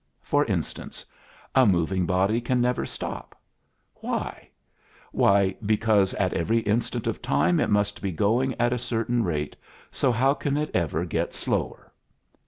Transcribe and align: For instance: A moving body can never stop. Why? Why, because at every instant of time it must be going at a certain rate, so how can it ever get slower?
For 0.23 0.45
instance: 0.45 1.05
A 1.53 1.63
moving 1.67 2.07
body 2.07 2.41
can 2.41 2.59
never 2.59 2.87
stop. 2.87 3.39
Why? 3.97 4.49
Why, 5.11 5.55
because 5.63 6.15
at 6.15 6.33
every 6.33 6.61
instant 6.61 7.05
of 7.05 7.21
time 7.21 7.59
it 7.59 7.69
must 7.69 8.01
be 8.01 8.11
going 8.11 8.55
at 8.59 8.73
a 8.73 8.79
certain 8.79 9.23
rate, 9.23 9.55
so 9.91 10.11
how 10.11 10.33
can 10.33 10.57
it 10.57 10.71
ever 10.73 11.05
get 11.05 11.35
slower? 11.35 11.93